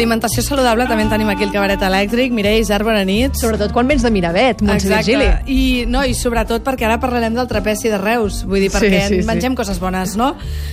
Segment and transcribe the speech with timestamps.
[0.00, 2.32] Alimentació saludable, també en tenim aquí el cabaret elèctric.
[2.32, 3.34] Mireia Isar, bona nit.
[3.36, 5.26] Sobretot quan vens de Miravet, Montse Virgili.
[5.44, 8.40] I, no, I sobretot perquè ara parlarem del trapeci de Reus.
[8.48, 9.26] Vull dir, perquè Sí, sí, sí.
[9.28, 10.30] mengem coses bones, no?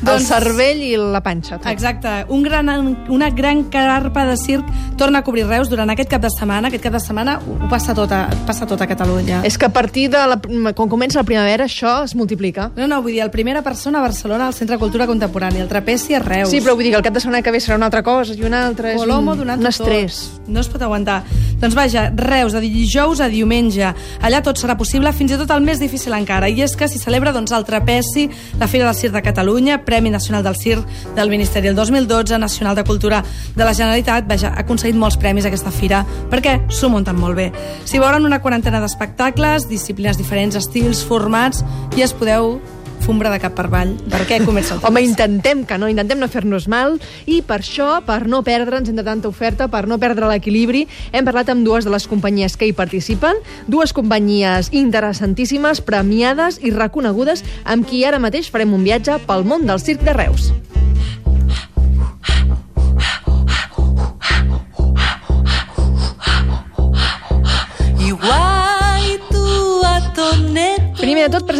[0.00, 1.58] El cervell i la panxa.
[1.60, 1.68] Tot.
[1.68, 2.14] Exacte.
[2.32, 2.70] Un gran,
[3.12, 4.64] una gran carpa de circ
[4.96, 6.68] torna a cobrir Reus durant aquest cap de setmana.
[6.72, 9.42] Aquest cap de setmana ho passa tot a, passa tot a Catalunya.
[9.44, 10.40] És que a partir de la,
[10.72, 12.70] quan comença la primavera això es multiplica.
[12.76, 15.68] No, no, vull dir, el primera persona a Barcelona al Centre de Cultura Contemporània, el
[15.68, 16.48] trapeci a Reus.
[16.48, 18.32] Sí, però vull dir que el cap de setmana que ve serà una altra cosa
[18.32, 18.94] i una altra.
[18.94, 20.18] És Colomo un, donant un estrès.
[20.30, 20.48] Tot.
[20.50, 21.20] No es pot aguantar.
[21.60, 23.90] Doncs vaja, Reus, de dijous a diumenge.
[24.24, 26.48] Allà tot serà possible, fins i tot el més difícil encara.
[26.48, 28.28] I és que s'hi celebra doncs, el Trapeci,
[28.60, 30.86] la Fira del Circ de Catalunya, Premi Nacional del Circ
[31.18, 33.22] del Ministeri del 2012, Nacional de Cultura
[33.56, 34.26] de la Generalitat.
[34.30, 37.50] Vaja, ha aconseguit molts premis aquesta fira perquè s'ho munten molt bé.
[37.84, 41.64] S'hi veuran una quarantena d'espectacles, disciplines diferents, estils, formats,
[41.96, 42.58] i es podeu
[43.04, 43.94] fumbra de cap per avall.
[44.10, 45.10] Per què comença el Home, Trapeci?
[45.10, 49.30] intentem que no, intentem no fer-nos mal i per això, per no perdre'ns entre tanta
[49.30, 53.40] oferta, per no perdre l'equilibri, hem parlat amb dues de les companyies que hi participen,
[53.66, 59.66] dues companyies interessantíssimes, premiades i reconegudes, amb qui ara mateix farem un viatge pel món
[59.66, 60.52] del circ de Reus.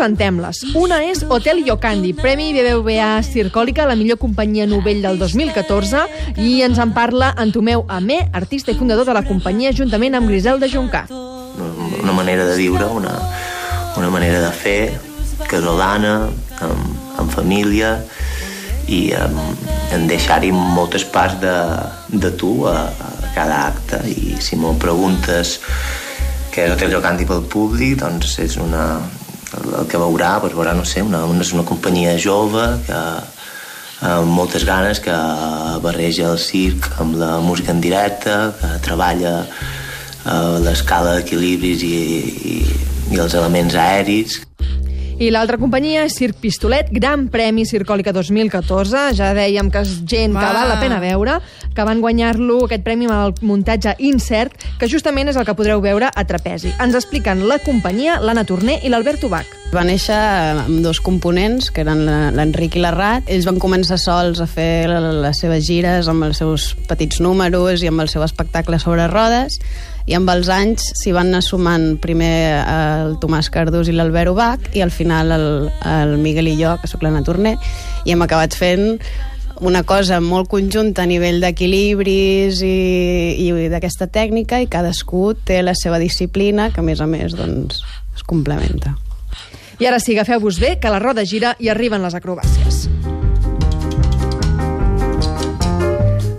[0.00, 0.62] Presentem-les.
[0.80, 6.06] Una és Hotel Yocandi, Premi BBVA Circòlica, la millor companyia novell del 2014,
[6.40, 10.32] i ens en parla en Tomeu Amé, artista i fundador de la companyia, juntament amb
[10.32, 11.04] Griselda Juncà.
[12.00, 13.12] una manera de viure, una,
[13.98, 14.98] una manera de fer
[15.50, 16.30] casolana,
[16.64, 17.98] amb, amb família
[18.88, 19.36] i amb,
[19.92, 21.56] en deixar-hi moltes parts de,
[22.08, 25.58] de tu a, a cada acte i si m'ho preguntes
[26.50, 28.86] què és Hotel Llocanti pel públic doncs és una,
[29.58, 33.00] el, que veurà, doncs veurà, no sé, una, una, una companyia jove que
[34.00, 35.14] amb moltes ganes que
[35.84, 41.96] barreja el circ amb la música en directe, que treballa eh, l'escala d'equilibris i,
[42.54, 42.56] i,
[43.12, 44.40] i els elements aèris.
[45.20, 49.10] I l'altra companyia és Circ Pistolet, Gran Premi Circòlica 2014.
[49.18, 50.54] Ja dèiem que és gent que Va.
[50.56, 51.34] val la pena veure,
[51.76, 55.82] que van guanyar-lo aquest premi amb el muntatge Incert, que justament és el que podreu
[55.84, 56.72] veure a Trapezi.
[56.80, 59.52] Ens expliquen la companyia, l'Anna Torner i l'Albert Ubach.
[59.74, 63.28] Va néixer amb dos components, que eren la- l'Enric i la Rat.
[63.28, 67.88] Ells van començar sols a fer les seves gires amb els seus petits números i
[67.92, 69.60] amb el seu espectacle sobre rodes,
[70.10, 74.70] i amb els anys s'hi van anar sumant primer el Tomàs Cardús i l'Albert Ubach,
[74.74, 75.44] i al final el,
[75.86, 77.54] el Miguel i jo, que sóc l'Anna Torner,
[78.02, 78.98] i hem acabat fent
[79.60, 82.74] una cosa molt conjunta a nivell d'equilibris i,
[83.44, 87.84] i d'aquesta tècnica i cadascú té la seva disciplina que a més a més doncs,
[88.16, 88.96] es complementa.
[89.80, 92.88] I ara sí, agafeu-vos bé, que la roda gira i arriben les acrobàcies.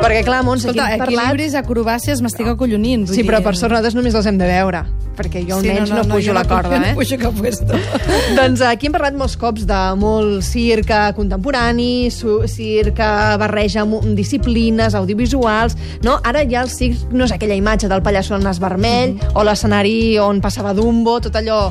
[0.00, 1.26] Perquè, clar, Montse, aquí hem parlat...
[1.28, 3.04] equilibris, acrobàcies, m'estic acollonint.
[3.08, 4.84] vull Sí, però dir- per sort nosaltres només els hem de veure,
[5.20, 6.92] perquè jo almenys no, no, pujo jo la corda, jo eh?
[6.94, 7.78] No pujo cap puesto.
[8.38, 13.10] doncs aquí hem parlat molts cops de molt circ contemporani, su- circ que
[13.44, 13.84] barreja
[14.16, 16.18] disciplines, audiovisuals, no?
[16.24, 19.36] Ara ja el circ no és aquella imatge del pallasso al nas vermell Mhm.
[19.36, 21.70] o l'escenari on passava Dumbo, tot allò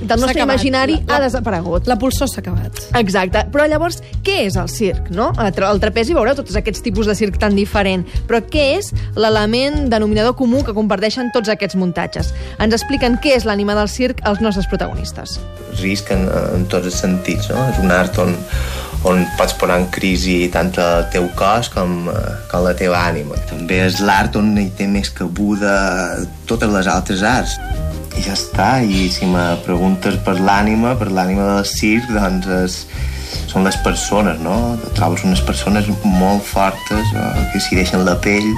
[0.00, 1.86] del nostre imaginari La- ha desaparegut.
[1.86, 2.72] La pulsó s'ha acabat.
[2.98, 3.46] Exacte.
[3.50, 5.32] Però llavors, què és el circ, no?
[5.36, 8.04] Al trapezi veureu tots aquests tipus de circ tan diferent.
[8.28, 12.32] Però què és l'element denominador comú que comparteixen tots aquests muntatges?
[12.58, 15.38] Ens expliquen què és l'ànima del circ els nostres protagonistes.
[15.80, 17.64] risc en, en tots els sentits, no?
[17.72, 18.36] És un art on,
[19.08, 23.40] on pots posar en crisi tant el teu cos com, eh, com la teva ànima.
[23.48, 25.74] També és l'art on hi té més cabuda
[26.46, 27.56] totes les altres arts.
[28.14, 32.80] I ja està, i si me preguntes per l'ànima, per l'ànima del circ, doncs és,
[33.50, 34.76] són les persones, no?
[34.94, 38.52] Trobes unes persones molt fortes eh, que s'hi deixen la pell.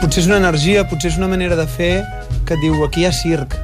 [0.00, 2.00] Potser és una energia, potser és una manera de fer
[2.48, 3.56] que et diu aquí hi ha circ.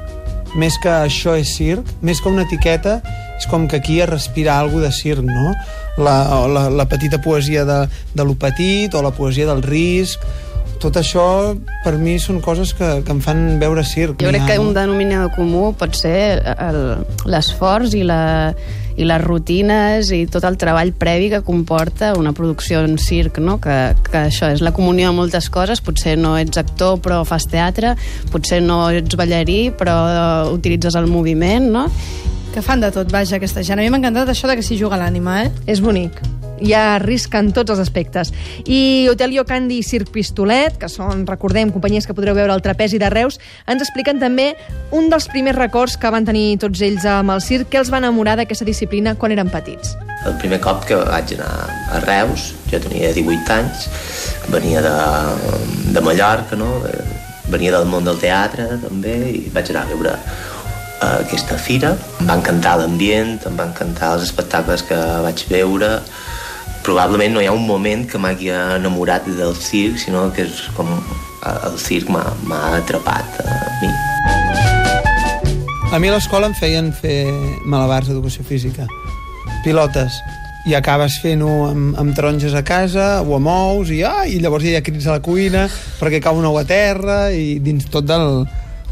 [0.56, 2.98] Més que això és circ, més que una etiqueta,
[3.36, 5.52] és com que aquí es respira alguna de circ, no?
[6.00, 6.16] La,
[6.48, 7.78] la, la petita poesia de,
[8.14, 10.20] de lo petit o la poesia del risc,
[10.80, 14.20] tot això per mi són coses que, que em fan veure circ.
[14.20, 14.76] Jo crec que un no?
[14.76, 16.98] denominador comú pot ser el-
[17.32, 18.52] l'esforç i, la,
[18.96, 23.58] i les rutines i tot el treball previ que comporta una producció en circ, no?
[23.60, 23.76] que,
[24.08, 27.94] que això és la comunió de moltes coses, potser no ets actor però fas teatre,
[28.32, 29.96] potser no ets ballarí però
[30.52, 31.86] utilitzes el moviment, no?
[32.54, 33.82] Que fan de tot, vaja, aquesta gent.
[33.82, 35.52] A mi m'ha encantat això de que s'hi juga l'ànima, eh?
[35.68, 36.22] És bonic.
[36.60, 38.32] Hi ha risc en tots els aspectes.
[38.64, 43.00] I Hotel Yocandi i Circ Pistolet, que són, recordem, companyies que podreu veure al Trapezi
[43.02, 44.52] de Reus, ens expliquen també
[44.96, 48.00] un dels primers records que van tenir tots ells amb el circ, que els va
[48.02, 49.96] enamorar d'aquesta disciplina quan eren petits.
[50.26, 51.52] El primer cop que vaig anar
[51.92, 53.86] a Reus, jo tenia 18 anys,
[54.50, 54.96] venia de,
[55.92, 56.72] de Mallorca, no?
[57.50, 61.94] venia del món del teatre també i vaig anar a veure uh, aquesta fira.
[62.20, 65.92] Em va encantar l'ambient, em va encantar els espectacles que vaig veure.
[66.86, 70.86] Probablement no hi ha un moment que m'hagi enamorat del circ, sinó que és com
[70.86, 73.90] uh, el circ m'ha atrapat a mi.
[75.90, 77.24] A mi a l'escola em feien fer
[77.66, 78.86] malabars d'educació física,
[79.64, 80.20] pilotes,
[80.70, 84.76] i acabes fent-ho amb, amb taronges a casa, ho amous, i, ah, i llavors ja
[84.76, 85.66] hi ha crits a la cuina
[85.98, 88.44] perquè cau un ou a terra, i dins tot del,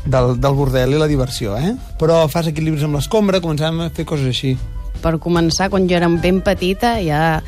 [0.03, 1.77] del, del bordel i la diversió, eh?
[2.03, 4.57] Però fas equilibris amb l'escombra, començàvem a fer coses així.
[5.05, 7.43] Per començar, quan jo era ben petita, ja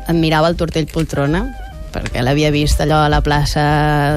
[0.00, 1.44] admirava el Tortell Poltrona,
[1.92, 3.62] perquè l'havia vist allò a la plaça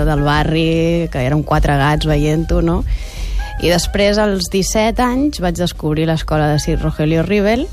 [0.08, 2.82] del barri, que eren quatre gats veient-ho, no?
[3.64, 7.68] I després, als 17 anys, vaig descobrir l'escola de Sir Rogelio Rivel,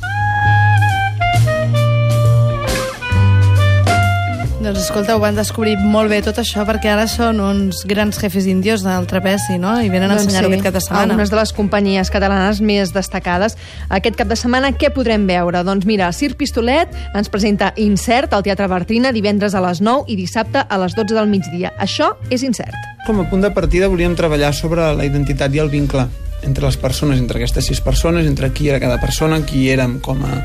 [4.63, 8.45] Doncs escolta, ho van descobrir molt bé tot això perquè ara són uns grans jefes
[8.47, 9.73] indios del trapeci, no?
[9.83, 11.03] I venen a Doncs ensenyar-ho sí, aquest cap de setmana.
[11.09, 13.59] Algunes de les companyies catalanes més destacades.
[13.91, 15.65] Aquest cap de setmana què podrem veure?
[15.67, 20.21] Doncs mira, Circ Pistolet ens presenta Incert al Teatre Bartrina divendres a les 9 i
[20.21, 21.75] dissabte a les 12 del migdia.
[21.83, 22.79] Això és Incert.
[23.09, 26.07] Com a punt de partida volíem treballar sobre la identitat i el vincle
[26.47, 30.23] entre les persones, entre aquestes sis persones, entre qui era cada persona, qui érem com
[30.23, 30.45] a,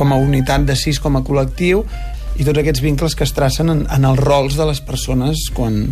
[0.00, 1.84] com a unitat de sis, com a col·lectiu,
[2.38, 5.82] i tots aquests vincles que es tracen en, en els rols de les persones quan,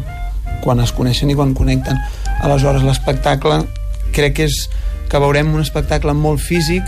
[0.64, 1.98] quan es coneixen i quan connecten.
[2.46, 3.64] Aleshores, l'espectacle
[4.14, 4.60] crec que és
[5.10, 6.86] que veurem un espectacle molt físic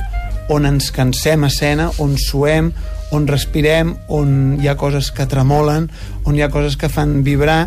[0.48, 2.72] on ens cansem a escena, on suem,
[3.12, 5.90] on respirem, on hi ha coses que tremolen,
[6.24, 7.66] on hi ha coses que fan vibrar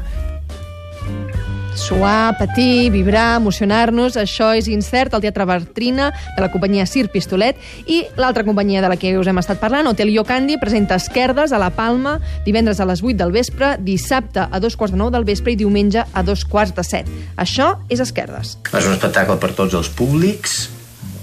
[1.75, 7.55] Suar, patir, vibrar, emocionar-nos, això és incert al Teatre Bartrina de la companyia Sir Pistolet
[7.87, 11.61] i l'altra companyia de la que us hem estat parlant, Hotel Iocandi, presenta Esquerdes a
[11.61, 15.27] la Palma divendres a les 8 del vespre, dissabte a dos quarts de 9 del
[15.31, 17.17] vespre i diumenge a dos quarts de 7.
[17.39, 18.57] Això és Esquerdes.
[18.67, 20.67] És un espectacle per tots els públics,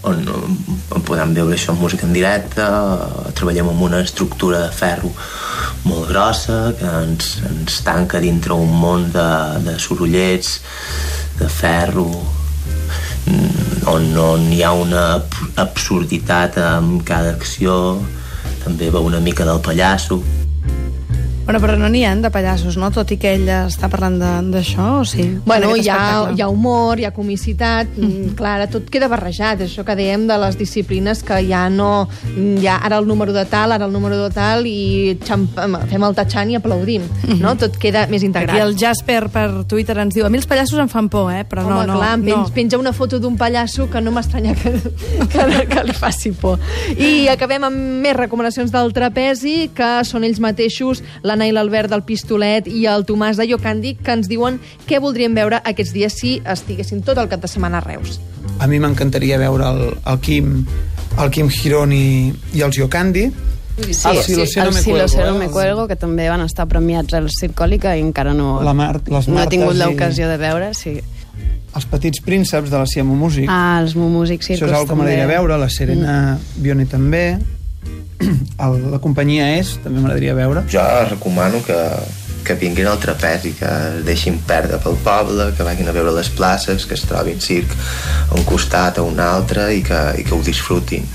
[0.09, 0.25] on,
[0.97, 2.65] on podem veure això en música en directe,
[3.37, 5.13] treballem amb una estructura de ferro
[5.85, 9.29] molt grossa que ens, ens tanca dintre un món de,
[9.67, 10.59] de sorollets,
[11.39, 12.09] de ferro,
[13.27, 15.05] mm, on, on hi ha una
[15.61, 17.99] absurditat amb cada acció,
[18.65, 20.23] també va una mica del pallasso.
[21.49, 22.91] Bueno, però no n'hi ha de pallassos, no?
[22.93, 24.19] Tot i que ella està parlant
[24.53, 25.25] d'això, o sí?
[25.47, 28.35] Bueno, hi ha, hi ha humor, hi ha comicitat, mm.
[28.37, 32.05] clar, ara tot queda barrejat, això que dèiem de les disciplines que ja no...
[32.61, 35.57] Ja, ara el número de tal, ara el número de tal, i xamp
[35.89, 37.07] fem el tatxant i aplaudim,
[37.41, 37.55] no?
[37.57, 38.53] Tot queda més integrat.
[38.53, 41.47] Aquí el Jasper per Twitter ens diu a mi els pallassos em fan por, eh?
[41.49, 42.29] Però Home, no, no, clar, no.
[42.29, 44.75] pen, penja una foto d'un pallasso que no m'estranya que,
[45.33, 46.61] que, que li faci por.
[46.93, 51.01] I acabem amb més recomanacions del trapezi, que són ells mateixos,
[51.39, 54.59] l'Anna i l'Albert del Pistolet i el Tomàs de Iocandi, que ens diuen
[54.89, 58.19] què voldrien veure aquests dies si estiguessin tot el cap de setmana a Reus.
[58.59, 60.65] A mi m'encantaria veure el, el Quim
[61.19, 63.29] el Quim Girón i, i els Iocandi.
[63.79, 65.51] Sí, El Silocero el me Silocero cuelgo, me eh?
[65.55, 69.39] cuelgo, que també van estar premiats al Circòlica i encara no, La Mar- les no
[69.39, 70.73] he tingut Martes i- l'ocasió de veure.
[70.75, 70.97] Sí.
[71.79, 73.47] Els petits prínceps de la Siamo Músic.
[73.49, 76.63] Ah, els Mumúsics Això Circus és el que m'agradaria veure, la Serena mm.
[76.65, 77.23] Bione també.
[78.65, 80.65] El, la companyia és, també m'agradaria veure.
[80.73, 81.79] Jo recomano que,
[82.47, 86.31] que vinguin al trapezi, que es deixin perdre pel poble, que vagin a veure les
[86.33, 87.75] places, que es trobin circ
[88.29, 91.07] a un costat a un altre i que, i que ho disfrutin.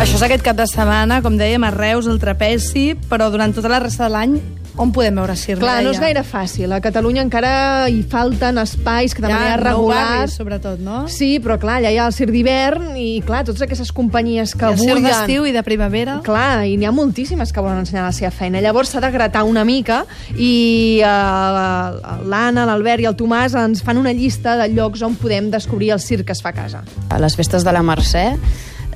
[0.00, 3.70] Això és aquest cap de setmana, com dèiem, a Reus, el trapezi, però durant tota
[3.70, 4.40] la resta de l'any
[4.80, 5.60] on podem veure circ?
[5.60, 6.72] Clar, no és gaire fàcil.
[6.72, 7.52] A Catalunya encara
[7.92, 9.98] hi falten espais que de ha manera regular...
[9.98, 11.02] barris, sobretot, no?
[11.12, 14.66] Sí, però clar, allà hi ha el circ d'hivern i clar, totes aquestes companyies que
[14.66, 15.08] I el circ vulguin...
[15.10, 16.18] d'estiu i de primavera.
[16.24, 18.62] Clar, i n'hi ha moltíssimes que volen ensenyar la seva feina.
[18.64, 20.02] Llavors s'ha de gratar una mica
[20.36, 25.50] i uh, l'Anna, l'Albert i el Tomàs ens fan una llista de llocs on podem
[25.52, 26.84] descobrir el circ que es fa a casa.
[27.12, 28.30] A les festes de la Mercè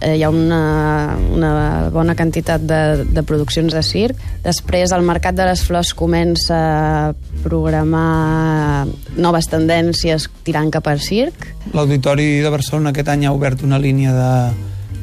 [0.01, 1.53] eh, hi ha una, una
[1.93, 4.21] bona quantitat de, de produccions de circ.
[4.45, 8.87] Després, el Mercat de les Flors comença a programar
[9.17, 11.51] noves tendències tirant cap al circ.
[11.75, 14.33] L'Auditori de Barcelona aquest any ha obert una línia de,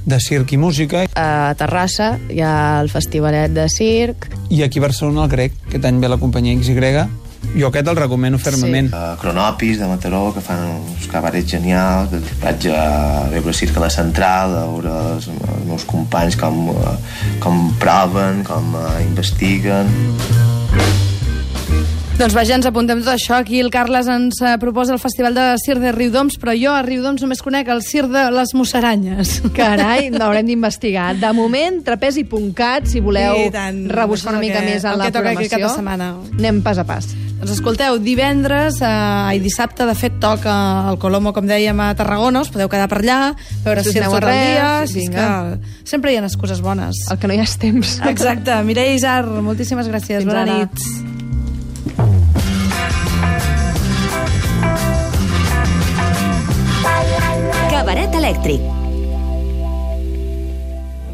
[0.05, 4.29] de circ i música A Terrassa hi ha el Festivalet de Circ.
[4.49, 7.22] i aquí a Barcelona el Grec, aquest any ve la companyia XY.
[7.53, 8.89] Jo aquest el recomano fermament.
[8.89, 8.95] Sí.
[8.97, 12.15] A Cronopis de Mataró, que fan uns cabarets genials.
[12.41, 16.97] Vaig a veure circ a la central, a veure els, els meus companys com, eh,
[17.43, 19.93] com proven, com eh, investiguen.
[22.23, 23.35] Doncs vaja, ens apuntem tot això.
[23.35, 26.79] Aquí el Carles ens eh, proposa el Festival de Cir de Riudoms, però jo a
[26.85, 29.41] Riudoms només conec el Cir de les Mussaranyes.
[29.51, 31.17] Carai, l'haurem d'investigar.
[31.19, 33.35] De moment, trapezi.cat, si voleu
[33.91, 35.59] rebuscar una mica que- més en la aquí programació.
[35.67, 36.09] de setmana.
[36.39, 37.11] Anem pas a pas.
[37.43, 40.55] Doncs escolteu, divendres eh, i dissabte, de fet, toca
[40.93, 43.21] el Colomo, com dèiem, a Tarragona, us podeu quedar per allà,
[43.67, 45.27] veure Si a tot el dia, si és que
[45.83, 47.03] sempre hi ha excuses bones.
[47.11, 47.97] El que no hi ha temps.
[48.07, 48.63] Exacte.
[48.63, 50.23] Mireia Isar, moltíssimes gràcies.
[50.23, 50.61] Fins Bona ara.
[50.63, 51.12] nit.
[58.23, 58.82] Cabaret elèctric.